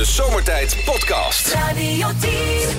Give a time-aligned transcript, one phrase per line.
[0.00, 1.52] De Zomertijd Podcast.
[1.52, 2.30] Radio 10.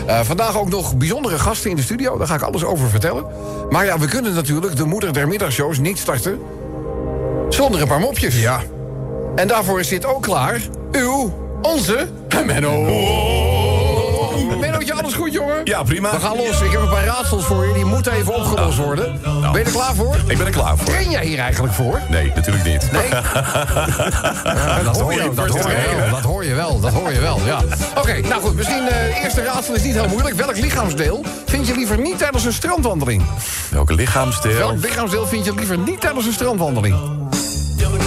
[0.08, 2.18] Eh, vandaag ook nog bijzondere gasten in de studio.
[2.18, 3.26] Daar ga ik alles over vertellen.
[3.70, 6.40] Maar ja, we kunnen natuurlijk de moeder der middagshows niet starten...
[7.50, 8.42] zonder een paar mopjes.
[8.42, 8.62] Ja.
[9.36, 10.62] En daarvoor zit ook klaar
[10.92, 12.08] uw, onze,
[12.46, 13.51] Menno.
[15.02, 15.62] Alles goed, jongen?
[15.64, 16.12] Ja, prima.
[16.12, 16.62] We gaan los.
[16.62, 17.74] Ik heb een paar raadsels voor je.
[17.74, 19.20] Die moeten even opgelost worden.
[19.42, 20.16] Ben je er klaar voor?
[20.28, 20.86] Ik ben er klaar voor.
[20.86, 22.02] Train jij hier eigenlijk voor?
[22.10, 22.92] Nee, natuurlijk niet.
[22.92, 23.10] Nee?
[24.84, 27.40] dat, hoor je, dat, hoor je wel, dat hoor je wel, dat hoor je wel,
[27.46, 27.62] ja.
[27.98, 30.36] Oké, nou goed, misschien eh, het eerste raadsel is niet heel moeilijk.
[30.36, 33.24] Welk lichaamsdeel vind je liever niet tijdens een strandwandeling?
[33.70, 34.58] Welke lichaamsdeel?
[34.58, 36.96] Welk lichaamsdeel vind je liever niet tijdens een strandwandeling?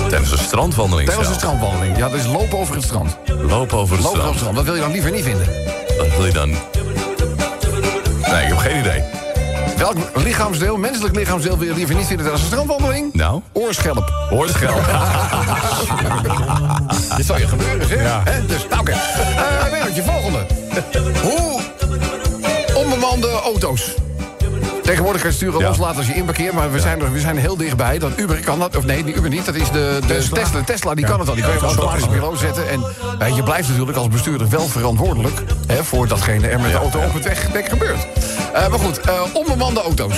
[0.08, 3.16] Tijdens een strandwandeling Tijdens een strandwandeling, ja, dat is lopen over het strand.
[3.26, 4.36] Lopen over het Lopen over het strand.
[4.36, 5.46] strand, wat wil je dan liever niet vinden?
[5.98, 6.54] Wat wil je dan?
[8.34, 9.02] Nee, ik heb geen idee.
[9.76, 13.12] Welk lichaamsdeel, menselijk lichaamsdeel wil je liever niet vinden tijdens een strandwandeling?
[13.12, 13.40] Nou?
[13.52, 14.12] Oorschelp.
[14.30, 14.74] Hoorschel.
[17.16, 17.98] Dit zal je gebeuren, zeg.
[18.24, 18.46] Hè?
[18.46, 18.90] Dus, nou, oké.
[18.90, 20.46] Eh, Mennootje, volgende.
[21.22, 21.60] Hoe
[22.74, 23.94] onbemande auto's?
[24.82, 25.68] Tegenwoordig kan je sturen Ja.
[25.68, 26.52] loslaten als je inparkeert...
[26.52, 27.98] maar we zijn, er, we zijn heel dichtbij.
[27.98, 29.44] Dat Uber kan dat, of nee, die Uber niet.
[29.44, 30.62] Dat is de, de Tesla.
[30.64, 31.34] Tesla, die kan het al.
[31.34, 32.68] Die kan je op automatisch bureau zetten.
[32.68, 32.84] En
[33.18, 35.42] eh, je blijft natuurlijk als bestuurder wel verantwoordelijk...
[35.66, 38.06] Hè, voor datgene er met de auto op het wegdek gebeurt.
[38.52, 40.14] Eh, maar goed, eh, onbemande auto's.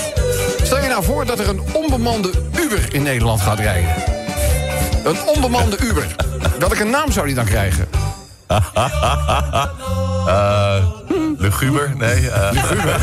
[0.63, 3.95] Stel je nou voor dat er een onbemande Uber in Nederland gaat rijden.
[5.05, 6.07] Een onbemande Uber.
[6.59, 7.89] Welke naam zou die dan krijgen?
[10.27, 10.85] Eh,
[11.39, 11.93] luguber?
[11.97, 12.31] Nee.
[12.31, 12.95] eh, Luguber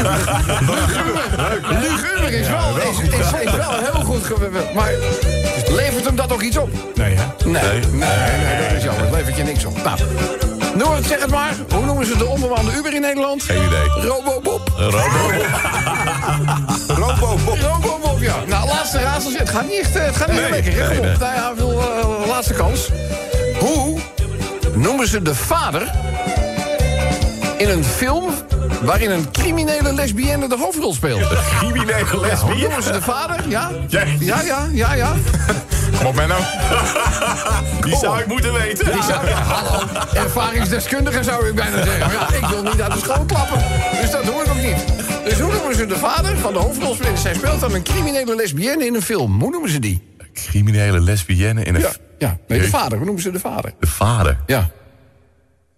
[2.39, 3.09] is wel, is, is,
[3.44, 4.73] is wel heel goed gebeurd.
[4.73, 4.91] Maar
[5.67, 6.69] levert hem dat ook iets op?
[6.95, 7.23] Nee, hè?
[7.45, 9.03] Nee, nee, nee, dat is jammer.
[9.05, 9.83] Het levert je niks op.
[9.83, 9.97] Nou,
[10.75, 11.55] Noord, zeg het maar.
[11.71, 13.43] Hoe noemen ze de onbemande Uber in Nederland?
[13.43, 13.88] geen idee.
[14.09, 14.71] Robobob.
[14.77, 15.31] Robo.
[16.88, 17.57] Robobob.
[17.71, 18.35] Robobob, ja.
[18.47, 19.39] Nou, laatste raadseltje.
[19.39, 20.73] Het gaat niet echt eh, het gaat niet Nee, lekker.
[20.73, 21.17] nee, nee.
[21.17, 22.89] Nou ja, veel, eh, laatste kans.
[23.59, 23.99] Hoe
[24.73, 25.91] noemen ze de vader
[27.58, 28.23] in een film
[28.81, 31.21] waarin een criminele lesbienne de hoofdrol speelt?
[31.59, 32.59] Criminele Hoe lesbien.
[32.59, 33.35] noemen ze de vader?
[33.48, 33.71] Ja?
[33.87, 34.03] Ja.
[34.19, 35.14] Ja, ja, ja, ja.
[36.03, 36.36] Kom op, Menno.
[37.87, 38.91] Die zou ik moeten weten.
[38.91, 42.11] Die zou, ja, hallo, ervaringsdeskundige zou ik bijna zeggen.
[42.11, 43.58] Ja, ik wil niet uit de school klappen.
[44.02, 44.86] Dus dat hoor ik ook niet.
[45.23, 47.17] Dus hoe noemen ze de vader van de hoofdrolspeler?
[47.17, 49.42] Zij speelt dan een criminele lesbienne in een film.
[49.42, 50.15] Hoe noemen ze die?
[50.33, 51.81] Criminele lesbienne in een...
[51.81, 52.37] Ja, ja.
[52.47, 52.97] Nee, de vader.
[52.97, 53.73] Hoe noemen ze de vader?
[53.80, 54.37] De vader.
[54.45, 54.69] Ja.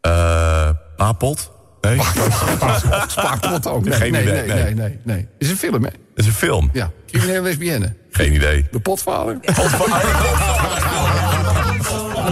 [0.01, 1.51] Eh, Papot?
[1.81, 1.99] Nee.
[3.07, 3.83] Spaarpot ook.
[3.83, 4.63] Nee, Geen nee, nee, nee.
[4.63, 5.17] nee, nee, nee.
[5.17, 5.89] Het is een film, hè?
[6.15, 6.69] Dat is een film.
[6.73, 6.91] Ja.
[7.07, 7.93] Criminele lesbienne.
[8.11, 8.65] Geen idee.
[8.71, 9.37] De potvader.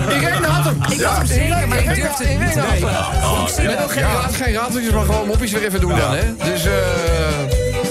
[0.10, 0.78] Irene had hem.
[0.90, 3.88] Ik had hem zeker, maar ik durfde het niet Irene had hem.
[3.88, 6.36] Geen, raad, geen rateltjes, maar gewoon moppies weer even doen dan, hè?
[6.38, 7.13] Dus, eh...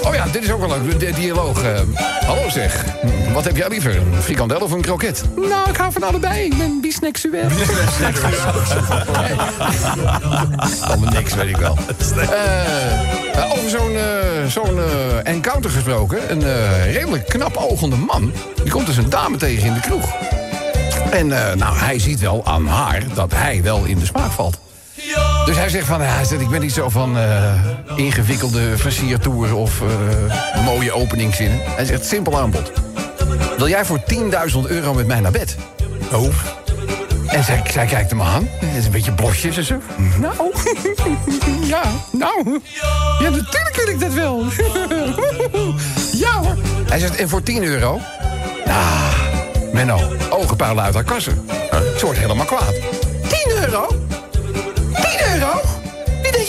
[0.05, 1.63] Oh ja, dit is ook wel leuk, de dialoog.
[1.63, 1.79] eh.
[2.25, 2.85] hallo zeg,
[3.33, 5.23] wat heb jij liever, een frikandel of een kroket?
[5.35, 7.47] Nou, ik hou van allebei, ik ben bisnexueel.
[10.81, 11.77] Allemaal niks, weet ik wel.
[12.17, 12.95] Eh,
[13.35, 13.97] eh, over zo'n
[14.47, 14.79] zo'n
[15.23, 16.31] encounter gesproken.
[16.31, 16.43] Een
[16.83, 18.31] redelijk knap ogende man.
[18.63, 20.13] Die komt dus een dame tegen in de kroeg.
[21.11, 24.57] En eh, nou, hij ziet wel aan haar dat hij wel in de smaak valt.
[25.45, 27.53] Dus hij zegt van, ja, hij zegt, ik ben niet zo van eh,
[27.95, 31.59] ingewikkelde versiertoeren of eh, mooie openingszinnen.
[31.63, 32.71] Hij zegt, simpel aanbod.
[33.57, 35.55] Wil jij voor 10.000 euro met mij naar bed?
[36.11, 36.33] Oh.
[37.27, 38.47] En zij, zij kijkt hem aan.
[38.59, 39.81] Het is een beetje blosjes en zo.
[40.19, 40.35] Nou,
[41.73, 41.81] ja,
[42.11, 42.59] nou.
[43.19, 44.45] Ja, natuurlijk wil ik dat wel.
[46.25, 46.57] ja hoor.
[46.89, 47.99] Hij zegt, en voor 10 euro?
[48.67, 49.13] Ah,
[49.73, 49.99] Menno,
[50.29, 51.45] ogenpuilen uit haar kassen.
[51.97, 52.73] Ze wordt helemaal kwaad.
[53.27, 54.02] 10 euro?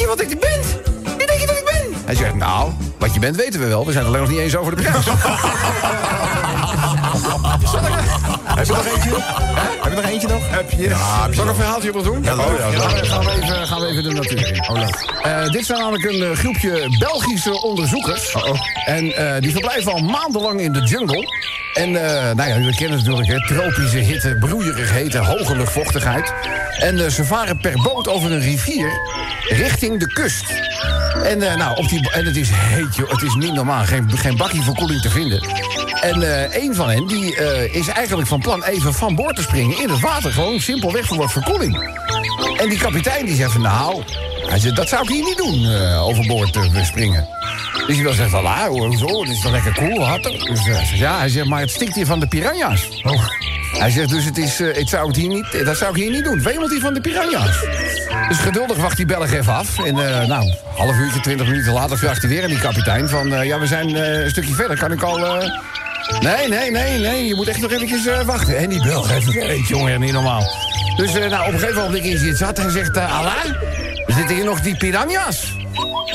[0.04, 0.60] Je wat ik ben?
[1.16, 1.94] Wie denk je dat ik ben?
[2.04, 3.86] Hij zegt, nou, wat je bent weten we wel.
[3.86, 5.04] We zijn het alleen nog niet eens over de prijs.
[8.54, 9.22] Heb je nog eentje nog?
[9.82, 10.50] Heb je nog eentje nog?
[10.50, 10.82] Heb je?
[10.88, 12.22] Ja, Zal ik een verhaaltje nog doen?
[12.22, 12.58] Ja, leuk.
[12.58, 14.68] Ja, dan gaan we even, gaan we even de natuur in.
[14.68, 15.12] Oh, leuk.
[15.22, 18.34] Eh, dit zijn namelijk een eh, groepje Belgische onderzoekers.
[18.84, 21.28] En eh, die verblijven al maandenlang in de jungle.
[21.74, 26.32] En eh, nou ja, jullie kennen natuurlijk, tropische hitte, broeierig hete, hoge luchtvochtigheid.
[26.78, 28.90] En eh, ze varen per boot over een rivier
[29.48, 30.44] richting de kust.
[31.24, 33.10] En, eh, nou, op die, en het is heet, joh.
[33.10, 33.84] Het is niet normaal.
[33.84, 35.42] Geen, geen bakkie verkoeling te vinden.
[36.00, 36.22] En
[36.62, 37.36] een van hen die,
[37.70, 40.32] is eigenlijk van plan even van boord te springen in het water.
[40.32, 41.92] Gewoon simpelweg voor wat verkoeling.
[42.64, 44.02] En die kapitein die zegt van nou...
[44.46, 47.26] Hij zegt, dat zou ik hier niet doen, eh, overboord te springen.
[47.86, 49.20] Dus hij wil zegt van, ah, hoezo?
[49.20, 50.30] Het is toch lekker cool, water?
[50.30, 52.88] Dus eh, hij zegt, ja, hij zegt, maar het stikt hier van de piranha's.
[53.72, 56.24] Hij zegt, dus het is, ik zou het hier niet, dat zou ik hier niet
[56.24, 56.42] doen.
[56.42, 57.60] Wemelt hij van de piranha's.
[58.28, 59.84] Dus geduldig wacht die Belg even af.
[59.84, 63.46] En eh, nou, half uurtje, twintig minuten later vraagt hij weer aan die kapitein van...
[63.46, 65.42] ja, we zijn een stukje verder, kan ik al...
[66.20, 67.26] Nee, nee, nee, nee.
[67.26, 68.56] Je moet echt nog eventjes eh, wachten.
[68.56, 70.42] En die Belg heeft weet, jongen, niet normaal.
[70.96, 72.96] Dus eh, nou, op een gegeven moment is hij het zat en zegt...
[72.96, 73.56] Alain,
[74.06, 75.52] zitten hier nog die piranha's?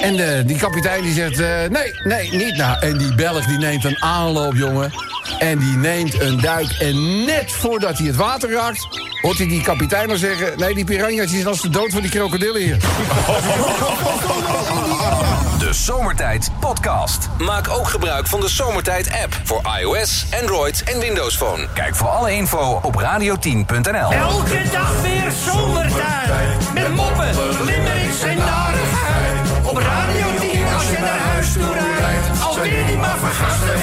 [0.02, 1.38] En die kapitein die zegt...
[1.70, 2.80] nee, nee, niet nou.
[2.80, 4.92] En die Belg die neemt een aanloop, jongen.
[5.40, 6.72] En die neemt een duik.
[6.80, 8.88] En net voordat hij het water raakt...
[9.22, 10.58] hoort hij die kapitein al zeggen...
[10.58, 12.78] nee, die piranha's die als de dood van die krokodillen hier.
[15.70, 17.30] De Zomertijd Podcast.
[17.38, 21.68] Maak ook gebruik van de Zomertijd app voor iOS, Android en Windows Phone.
[21.74, 24.12] Kijk voor alle info op radio10.nl.
[24.12, 26.74] Elke dag weer zomertijd.
[26.74, 27.30] Met moppen,
[27.66, 29.48] limmerings en narigheid.
[29.64, 32.44] Op Radio 10 als je naar huis toe rijdt.
[32.44, 33.80] Alweer die maar vergasten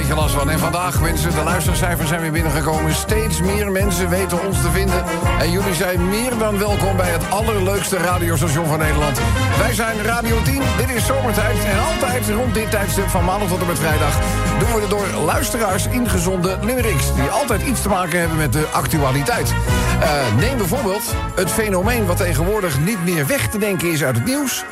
[0.00, 0.50] beetje last van.
[0.50, 2.94] En vandaag, mensen, de luistercijfers zijn weer binnengekomen.
[2.94, 5.04] Steeds meer mensen weten ons te vinden.
[5.38, 9.20] En jullie zijn meer dan welkom bij het allerleukste radiostation van Nederland.
[9.58, 11.64] Wij zijn Radio 10, dit is Zomertijd.
[11.64, 14.18] En altijd rond dit tijdstip van maandag tot en met vrijdag...
[14.58, 17.14] doen we er door luisteraars ingezonden limericks...
[17.14, 19.54] die altijd iets te maken hebben met de actualiteit.
[20.00, 24.26] Eh, neem bijvoorbeeld het fenomeen wat tegenwoordig niet meer weg te denken is uit het
[24.26, 24.64] nieuws...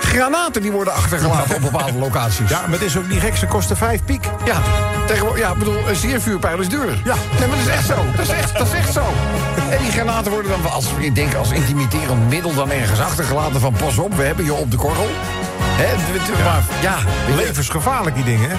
[0.00, 2.50] Granaten die worden achtergelaten op bepaalde locaties.
[2.50, 4.24] Ja, maar het is ook niet gek, ze kosten vijf piek.
[4.44, 4.60] Ja,
[5.06, 7.00] tegenwoordig, ja, ik bedoel, een siervuurpijl is duurder.
[7.04, 7.14] Ja.
[7.38, 7.96] Nee, maar dat is echt zo.
[8.16, 9.04] Dat is echt, dat is echt zo.
[9.70, 13.72] En die granaten worden dan, als, ik denk, als intimiderend middel dan ergens achtergelaten van
[13.72, 15.08] pas op, we hebben je op de korrel.
[16.44, 16.96] Maar ja,
[17.26, 18.50] je, Levensgevaarlijk, die dingen.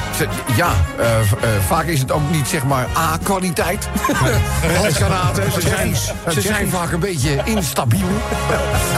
[0.55, 1.25] ja eh, eh,
[1.67, 3.87] vaak is het ook niet zeg maar A-kwaliteit.
[4.77, 5.95] Handgranaten, ze zijn,
[6.33, 8.07] ze zijn vaak een beetje instabiel.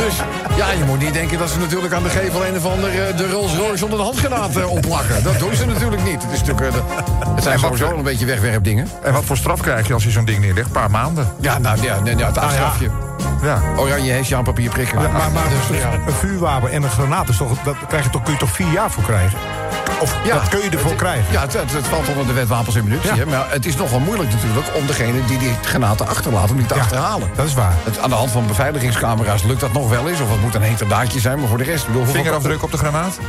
[0.06, 0.15] Dus
[0.57, 3.18] ja, je moet niet denken dat ze natuurlijk aan de gevel een of ander eh,
[3.18, 5.23] de Rolls Royce onder de handgranaat eh, opplakken.
[5.23, 6.23] Dat doen ze natuurlijk niet.
[6.23, 6.75] Het, is natuurlijk,
[7.35, 8.88] het zijn sowieso wel een beetje wegwerpdingen.
[9.03, 10.68] En wat voor straf krijg je als je zo'n ding neerlegt?
[10.68, 11.27] Een paar maanden.
[11.39, 12.89] Ja, nou ja, nee, ja, het afstrafje.
[13.41, 13.62] Ja.
[13.77, 14.95] Oranje hesje aan papier prikken.
[14.97, 15.89] Maar, maar dus, ja.
[16.07, 18.71] een vuurwapen en een granaat, is toch, dat krijg je toch, kun je toch vier
[18.71, 19.38] jaar voor krijgen?
[20.00, 21.25] Of Ja, dat kun je ervoor het- krijgen?
[21.31, 23.15] Ja, het, het, het valt onder de wet wapens en munitie.
[23.15, 23.25] Ja.
[23.25, 26.50] Maar het is nogal moeilijk natuurlijk om degene die die granaten achterlaat...
[26.51, 27.29] om die te Ja, achterhalen.
[27.35, 27.73] dat is waar.
[27.83, 30.19] Het, aan de hand van beveiligingscamera's lukt dat nog wel eens.
[30.21, 31.81] Of het moet een heterdaadje zijn, maar voor de rest...
[31.88, 33.19] ik Bedoel, Vingerafdruk op de granaat?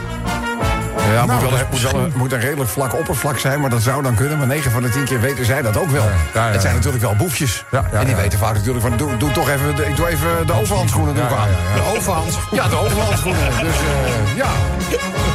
[1.13, 3.83] Ja, het Nou, moet, wel, moet, een, moet een redelijk vlak oppervlak zijn, maar dat
[3.83, 4.39] zou dan kunnen.
[4.39, 6.05] Maar 9 van de 10 keer weten zij dat ook wel.
[6.35, 6.53] ja, ja.
[6.53, 7.65] Het zijn natuurlijk wel boefjes.
[7.71, 8.21] Ja, ja, en die ja.
[8.21, 11.25] weten vaak natuurlijk van, doe, doe toch even, de, ik doe even de overhandschoenen doe
[11.25, 11.49] ik aan.
[11.75, 12.65] De overhandschoenen.
[12.65, 13.51] Ja, de overhandschoenen.
[13.61, 14.51] Dus eh, ja.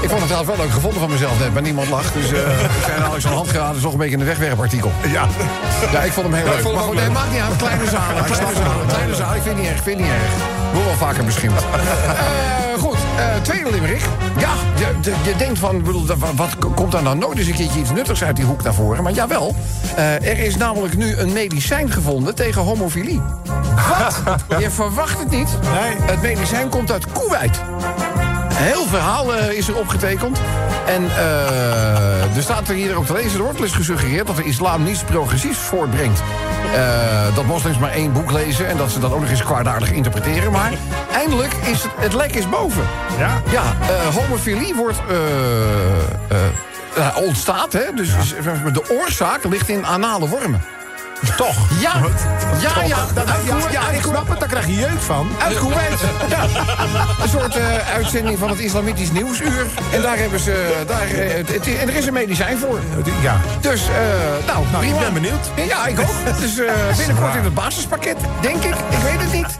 [0.02, 2.14] Ik vond het trouwens wel leuk gevonden van mezelf net, maar niemand lacht.
[2.14, 2.40] Dus eh
[2.80, 4.92] ik zei nou, zo'n handgranaat is toch een beetje een wegwerpartikel.
[5.02, 5.26] Ja.
[5.92, 6.74] Ja, ik vond hem heel leuk.
[6.74, 7.56] Maar goed, nee, maakt niet uit.
[7.56, 9.36] Kleine zalen, kleine zalen, kleine zalen.
[9.36, 10.74] Ik vind het niet erg, ik vind niet erg.
[10.74, 11.64] Moet wel vaker beschimpt.
[12.78, 14.02] Eh, goed, eh, tweede limerick.
[14.38, 16.06] Ja, je, je, je denkt van, bedoel,
[16.36, 19.04] wat, komt daar nou nooit eens een keertje iets nuttigs uit die hoek naar voren?
[19.04, 19.56] Maar jawel,
[19.96, 23.22] eh, er is namelijk nu een medicijn gevonden tegen homofilie.
[23.90, 24.22] Wat?
[24.62, 25.58] Je verwacht het niet.
[25.62, 25.96] Nee.
[26.02, 27.62] Het medicijn komt uit Koeweit.
[28.58, 30.40] Heel verhaal eh, is er opgetekend.
[30.86, 33.38] En eh, er staat er hier ook te lezen...
[33.38, 36.22] er wordt eens gesuggereerd dat de islam niets progressiefs voortbrengt.
[36.74, 38.68] Eh, dat moslims maar één boek lezen...
[38.68, 40.52] en dat ze dat ook nog eens kwaadaardig interpreteren.
[40.52, 40.74] Maar
[41.14, 42.84] eindelijk is het, het lek is boven.
[43.18, 43.42] Ja?
[43.52, 43.64] Ja,
[44.14, 45.00] homofilie wordt...
[47.16, 47.94] ontstaat, hè?
[47.96, 48.34] Dus dus
[48.74, 50.62] de oorzaak ligt in anale wormen.
[51.38, 51.56] Toch?
[51.80, 51.94] Ja,
[52.60, 52.98] ja, ja.
[53.14, 55.30] Dat, uit ja, ja, ik snap het, daar krijg je jeuk van.
[55.44, 56.00] uit Kuwait.
[56.30, 56.44] Ja.
[57.24, 59.66] Een soort eh, uitzending van het Islamitisch Nieuwsuur.
[59.92, 60.84] En daar hebben ze...
[60.88, 62.80] Daar, eh, het, het- en er is een medicijn voor.
[63.22, 63.38] Ja.
[63.62, 65.52] Dus, eh, nou, Nou, ik ben benieuwd.
[65.68, 66.06] Ja, ik ook.
[66.42, 68.76] Dus eh, binnenkort in het basispakket, denk ik.
[68.90, 69.58] Ik weet het niet.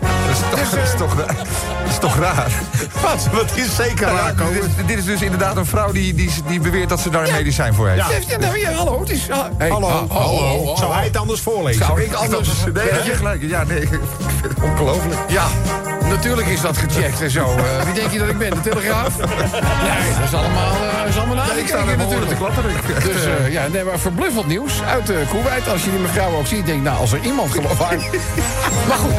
[0.50, 2.52] Dat is, toch, Dus, eh, is, toch, is raar?
[3.04, 3.28] Wat?
[3.32, 6.60] Wat is zeker Nou raar, dit, dit is dus inderdaad een vrouw die, die, die
[6.60, 8.28] beweert dat ze daar een medicijn voor heeft.
[8.28, 8.38] Ja.
[8.38, 9.30] Nou, ja, hallo, het is...
[9.30, 10.76] ah, hey, Hallo, ah, hallo.
[10.76, 11.86] Zou hij het anders voorlezen?
[11.86, 12.50] Zou ik anders...
[12.74, 13.42] Nee, dat je gelijk.
[13.42, 13.90] Ja, nee,
[14.62, 15.20] ongelooflijk.
[15.28, 15.46] Ja,
[16.10, 17.56] natuurlijk is dat gecheckt en zo.
[17.58, 18.50] Eh, wie denk je dat ik ben?
[18.50, 19.18] De Telegraaf?
[19.18, 22.64] Nee, dat is allemaal, uh, is allemaal ik sta er natuurlijk te klappen.
[23.04, 25.70] Dus eh, ja, nee, maar verbluffend nieuws uit uh, Kuwait.
[25.70, 27.98] Als je die mevrouw ook ziet, denk ik, nou, als er iemand gelooft aan...
[28.88, 29.16] Maar goed.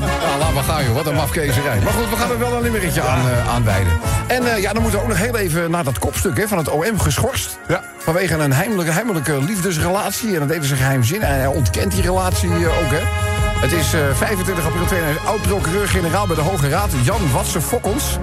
[0.00, 0.94] Nou, laat maar gaan, joh.
[0.94, 1.78] Wat een mafkezerij.
[1.84, 3.92] Maar goed, we gaan er wel een limmeretje aan, uh, aanwijden.
[4.26, 6.68] En ja, dan moeten we ook nog heel even naar dat kopstuk hè, van het
[6.68, 7.58] OM geschorst.
[7.68, 7.82] Ja.
[7.98, 10.32] Vanwege een heimelijke, heimelijke liefdesrelatie.
[10.32, 11.28] En dat deden ze geheimzinnig.
[11.28, 13.29] En hij ontkent die relatie ook, hè.
[13.60, 15.26] Het is uh, 25 april 2000.
[15.26, 18.18] Oud-procureur-generaal bij de Hoge Raad, Jan Watse Fokkels.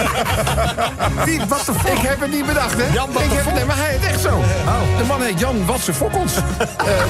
[1.24, 1.92] Wie, wat de fuck?
[1.92, 2.92] Ik heb het niet bedacht, hè?
[2.92, 4.42] Jan ik heb, nee, maar hij heet echt zo.
[4.98, 6.36] De man heet Jan Watse Fokkels.
[6.36, 6.42] uh,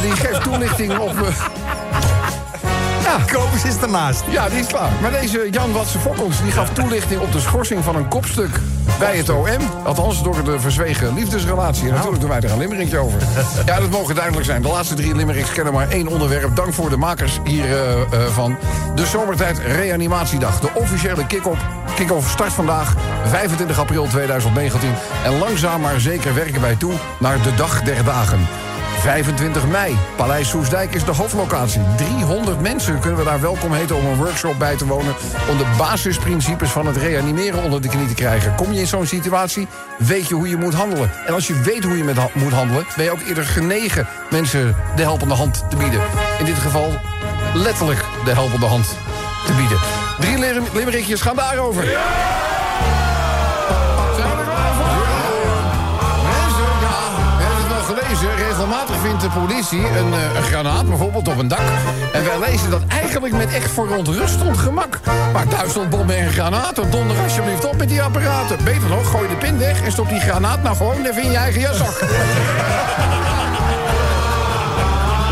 [0.03, 1.15] die geeft toelichting op...
[3.07, 3.19] Ja.
[3.33, 4.23] Kobus is ernaast.
[4.29, 4.91] Ja, die is klaar.
[5.01, 8.61] Maar deze Jan Watse Fokkels die gaf toelichting op de schorsing van een kopstuk
[8.99, 9.71] bij het OM.
[9.85, 11.89] Althans, door de verzwegen liefdesrelatie.
[11.89, 13.19] En natuurlijk doen wij er een limmerikje over.
[13.67, 14.63] Ja, dat mogen duidelijk zijn.
[14.63, 16.57] De laatste drie limericks kennen maar één onderwerp.
[16.57, 18.57] Dank voor de makers hiervan.
[18.95, 20.61] de Zomertijd Reanimatiedag.
[20.61, 21.61] De officiële kick-off
[21.97, 22.95] kick start vandaag,
[23.27, 24.91] 25 april 2019.
[25.25, 28.66] En langzaam maar zeker werken wij toe naar de dag der dagen.
[29.07, 29.97] 25 mei.
[30.17, 31.81] Paleis Soesdijk is de hoofdlocatie.
[31.97, 35.15] 300 mensen kunnen we daar welkom heten om een workshop bij te wonen...
[35.51, 38.55] om de basisprincipes van het reanimeren onder de knie te krijgen.
[38.55, 39.67] Kom je in zo'n situatie,
[39.99, 41.11] weet je hoe je moet handelen.
[41.27, 42.87] En als je weet hoe je moet handelen...
[42.97, 46.01] ben je ook eerder genegen mensen de helpende hand te bieden.
[46.39, 46.93] In dit geval
[47.55, 48.97] letterlijk de helpende hand
[49.47, 49.79] te bieden.
[50.21, 51.85] Drie lim- limmerikjes gaan daarover.
[51.85, 52.46] Zijn
[58.57, 61.61] Regelmatig vindt de politie een, eh, een granaat, bijvoorbeeld op een dak.
[62.13, 65.01] En wij lezen dat eigenlijk met echt verontrustend gemak.
[65.33, 68.65] Maar Duitsland bommen en granaten, donder alsjeblieft op met die apparaten.
[68.65, 71.37] Beter nog, gooi de pin weg en stop die granaat nou gewoon even in je
[71.37, 72.01] eigen jaszak.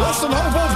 [0.00, 0.73] Los een hoop op.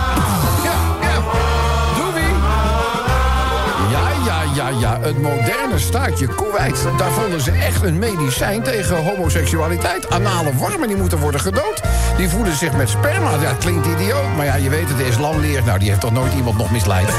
[4.70, 4.98] ja.
[5.00, 6.86] Het moderne staatje Kuwait.
[6.96, 10.10] Daar vonden ze echt een medicijn tegen homoseksualiteit.
[10.10, 11.82] Anale wormen die moeten worden gedood.
[12.16, 13.30] Die voeden zich met sperma.
[13.40, 14.36] Ja, klinkt idioot.
[14.36, 15.36] Maar ja, je weet het, de islam.
[15.64, 17.08] Nou, die heeft toch nooit iemand nog misleid?
[17.08, 17.14] Ja.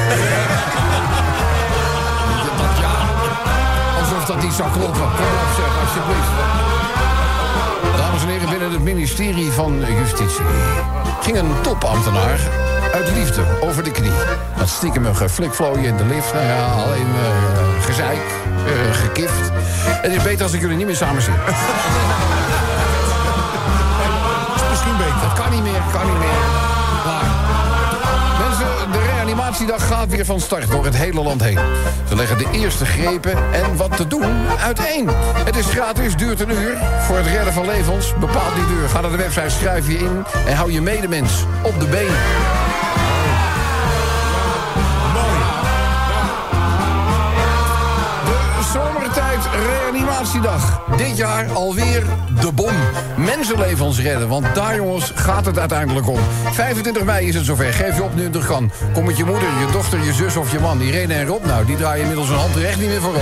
[3.99, 5.09] Alsof dat niet zou kloppen.
[5.55, 6.29] Zeg, alsjeblieft.
[7.97, 10.45] Dames en heren, binnen het ministerie van Justitie...
[11.21, 12.39] ging een topambtenaar
[12.93, 14.11] uit liefde over de knie.
[14.57, 16.33] Dat stiekem een geflikvlooien in de lift.
[16.33, 18.21] Nou ja, alleen eh, gezeik,
[18.65, 19.51] eh, gekift.
[20.01, 21.33] Het is beter als ik jullie niet meer samen zie.
[24.69, 25.21] Misschien beter.
[25.21, 26.67] Dat kan niet meer, kan niet meer.
[28.39, 31.59] Mensen, de reanimatiedag gaat weer van start door het hele land heen.
[32.07, 35.09] Ze leggen de eerste grepen en wat te doen uiteen.
[35.45, 36.77] Het is gratis, duurt een uur.
[36.99, 38.89] Voor het redden van levens bepaalt die duur.
[38.89, 42.58] Ga naar de website, schrijf je in en hou je medemens op de been.
[50.19, 50.81] Reanimatiedag.
[50.97, 52.03] Dit jaar alweer
[52.41, 52.71] de bom.
[53.17, 56.19] Mensenlevens redden, want daar jongens gaat het uiteindelijk om.
[56.51, 57.73] 25 mei is het zover.
[57.73, 58.71] Geef je op nu kan.
[58.93, 60.81] Kom met je moeder, je dochter, je zus of je man.
[60.81, 63.15] Irene en Rob, nou, die draaien inmiddels een hand terecht niet meer voor.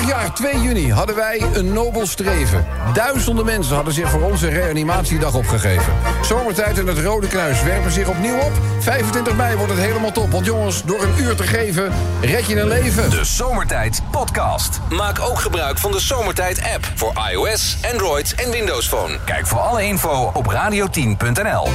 [0.00, 2.66] Vorig jaar, 2 juni, hadden wij een nobel streven.
[2.92, 5.92] Duizenden mensen hadden zich voor onze reanimatiedag opgegeven.
[6.22, 8.52] Zomertijd en het Rode Kruis werpen zich opnieuw op.
[8.78, 10.30] 25 mei wordt het helemaal top.
[10.30, 13.10] Want jongens, door een uur te geven, red je een leven.
[13.10, 14.80] De Zomertijd Podcast.
[14.90, 19.18] Maak ook gebruik van de Zomertijd app voor iOS, Android en Windows Phone.
[19.24, 21.68] Kijk voor alle info op radio10.nl.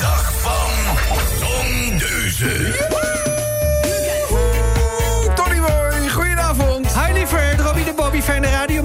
[0.00, 0.70] Dag van.
[1.40, 2.93] Tony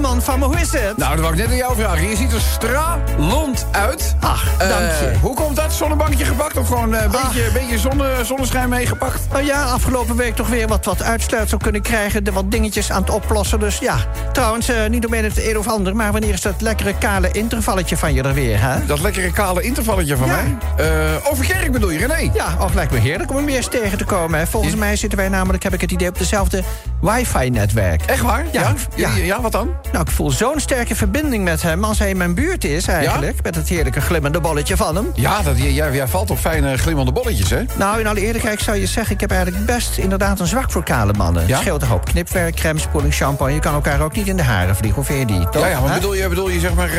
[0.00, 0.44] radioman van me.
[0.44, 0.96] Hoe is het?
[0.96, 2.08] Nou, dat wou ik net aan jou vragen.
[2.08, 4.14] Je ziet er stralend uit.
[4.20, 5.06] Ach, dank je.
[5.12, 5.72] Eh, hoe komt dat?
[5.72, 9.20] Zonnebankje gepakt of gewoon eh, een beetje, beetje zonne, zonneschijn meegepakt?
[9.32, 12.24] Nou ja, afgelopen week toch weer wat, wat uitsluitsel kunnen krijgen.
[12.24, 13.60] De wat dingetjes aan het oplossen.
[13.60, 13.96] Dus ja,
[14.32, 15.96] trouwens, eh, niet om het een of ander...
[15.96, 18.86] maar wanneer is dat lekkere kale intervalletje van je er weer, hè?
[18.86, 20.36] Dat lekkere kale intervalletje van Ja.
[20.36, 20.56] mij.
[20.86, 22.30] Eh, over Kerk bedoel je, René?
[22.34, 24.38] Ja, ook lijkt me heerlijk om hem weer eens tegen te komen.
[24.38, 24.46] Hè.
[24.46, 26.62] Volgens mij zitten wij namelijk, heb ik het idee, op dezelfde
[27.00, 28.02] wifi-netwerk.
[28.02, 28.44] Echt waar?
[28.50, 29.08] Ja, ja.
[29.16, 29.16] ja.
[29.16, 29.70] ja wat dan?
[29.92, 33.42] Nou, ik voel zo'n sterke verbinding met hem als hij in mijn buurt is eigenlijk.
[33.42, 35.10] Met het heerlijke glimmende bolletje van hem.
[35.14, 37.62] Ja, dat, jij, jij valt op fijne glimmende bolletjes, hè?
[37.78, 39.14] Nou, in alle eerlijkheid zou je zeggen...
[39.14, 41.46] ik heb eigenlijk best inderdaad een zwak voor kale mannen.
[41.46, 41.52] Ja?
[41.52, 43.46] Het scheelt een hoop knipwerk, crème, spoeling, shampoo...
[43.46, 45.04] en je kan elkaar ook niet in de haren vliegen.
[45.04, 45.62] Vind je die, toch?
[45.62, 46.94] Ja, ja, maar bedoel je, bedoel je zeg maar eh,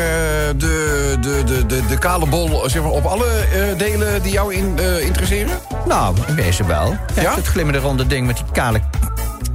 [0.56, 4.54] de, de, de, de, de kale bol zeg maar, op alle eh, delen die jou
[4.54, 5.58] in, eh, interesseren?
[5.86, 6.96] Nou, in wezen wel.
[7.20, 7.34] Ja?
[7.34, 8.80] Het glimmende ronde ding met die kale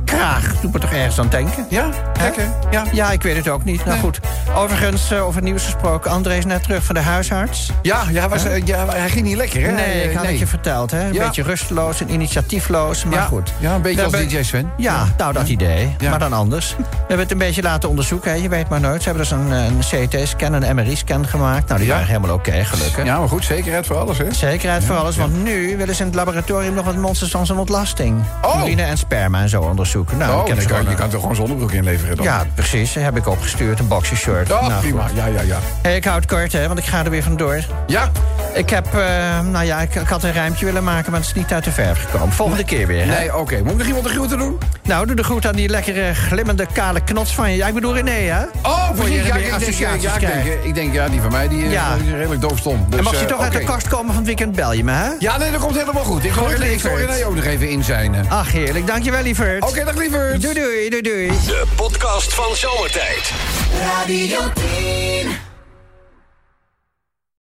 [0.07, 0.53] kraag...
[0.61, 1.65] doet me toch ergens aan denken.
[1.69, 2.43] Ja, kijk hè?
[2.71, 2.83] Ja.
[2.91, 3.77] Ja, ik weet het ook niet.
[3.77, 3.99] Nou Nee.
[3.99, 4.19] goed.
[4.55, 6.11] Overigens, eh, over het nieuws gesproken...
[6.11, 7.71] André is net terug van de huisarts.
[7.81, 9.71] Ja, ja, was, eh, ja, hij ging niet lekker, hè?
[9.71, 11.07] Nee, ik eh, had het je verteld, hè?
[11.07, 11.25] Een Ja.
[11.25, 13.53] beetje rusteloos en initiatiefloos, maar ja, goed.
[13.59, 14.71] Ja, een beetje als DJ Sven.
[14.77, 15.95] Ja, nou dat idee.
[16.09, 16.75] Maar dan anders.
[16.77, 18.31] We hebben het een beetje laten onderzoeken.
[18.31, 18.37] Hè.
[18.37, 19.03] Je weet maar nooit.
[19.03, 21.67] Ze hebben dus een, een CT-scan, een MRI-scan gemaakt.
[21.67, 23.05] Nou, die waren helemaal oké, gelukkig.
[23.05, 24.33] Ja, maar goed, zekerheid voor alles, hè?
[24.33, 27.57] Zekerheid voor alles, want nu willen ze in het laboratorium nog wat monsters van zijn
[27.57, 28.23] ontlasting.
[28.41, 28.61] Oh.
[28.61, 29.95] Urine en sperma en zo onderzoeken.
[30.17, 31.85] Nou, Oh, ik heb je kan, gewoon, je eh, kan toch gewoon zonnebroek inleveren?
[31.97, 32.25] leveren dan.
[32.25, 32.93] Ja, precies.
[32.93, 33.79] Heb ik opgestuurd.
[33.79, 34.51] Een boxershort.
[34.51, 35.01] Oh, Nou, prima.
[35.07, 35.11] goed.
[35.15, 35.57] Ja, ja, ja.
[35.81, 37.59] Hey, ik hou het kort, hè, want ik ga er weer vandoor.
[37.87, 38.09] Ja,
[38.53, 41.35] Ik heb, eh, nou ja, ik, ik had een rijmpje willen maken, maar het is
[41.35, 42.33] niet uit de verf gekomen.
[42.35, 43.17] Volgende keer weer, hè?
[43.19, 43.57] nee, oké.
[43.63, 44.57] Moet ik nog iemand de groeten doen?
[44.83, 47.57] Nou, doe de groet aan die lekkere, glimmende, kale knots van je.
[47.57, 48.41] Ja, ik bedoel René, hè?
[48.63, 49.15] Oh, Voor je.
[49.15, 50.47] Ja, ik denk, ja, associaties ja, ik, denk, krijgt.
[50.61, 51.95] eh, ik denk, ja, die van mij die, Ja.
[52.05, 52.85] is redelijk doofstom.
[52.89, 54.91] Dus, en mocht je toch uit de kast komen van het weekend, bel je me,
[54.91, 55.09] hè?
[55.19, 56.23] Ja, nee, dat komt helemaal goed.
[56.25, 56.49] Ik hoor.
[56.53, 58.15] René ook nog even in zijn.
[58.29, 58.87] Ach, heerlijk.
[58.87, 59.63] Dankjewel, lieverd.
[59.63, 60.41] Oké, dag lieverd.
[60.41, 61.27] Doei, doei, doei, doei.
[61.27, 63.31] De podcast van Zomertijd.
[63.79, 65.46] Radio 10.